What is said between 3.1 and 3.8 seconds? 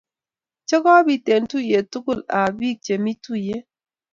tuyet